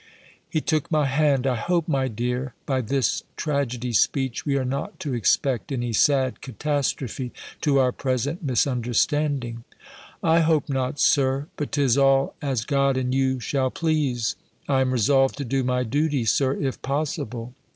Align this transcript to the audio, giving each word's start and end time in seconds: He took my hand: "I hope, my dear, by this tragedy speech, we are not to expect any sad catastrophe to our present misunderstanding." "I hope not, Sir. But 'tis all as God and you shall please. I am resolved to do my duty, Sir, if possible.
He 0.49 0.61
took 0.61 0.89
my 0.89 1.05
hand: 1.05 1.45
"I 1.45 1.53
hope, 1.55 1.87
my 1.87 2.07
dear, 2.07 2.55
by 2.65 2.81
this 2.81 3.21
tragedy 3.37 3.93
speech, 3.93 4.47
we 4.47 4.57
are 4.57 4.65
not 4.65 4.99
to 5.01 5.13
expect 5.13 5.71
any 5.71 5.93
sad 5.93 6.41
catastrophe 6.41 7.31
to 7.61 7.77
our 7.77 7.91
present 7.91 8.41
misunderstanding." 8.43 9.63
"I 10.23 10.39
hope 10.39 10.67
not, 10.69 10.99
Sir. 10.99 11.49
But 11.55 11.73
'tis 11.73 11.99
all 11.99 12.33
as 12.41 12.65
God 12.65 12.97
and 12.97 13.13
you 13.13 13.39
shall 13.39 13.69
please. 13.69 14.35
I 14.67 14.81
am 14.81 14.89
resolved 14.91 15.37
to 15.37 15.45
do 15.45 15.63
my 15.63 15.83
duty, 15.83 16.25
Sir, 16.25 16.53
if 16.55 16.81
possible. 16.81 17.53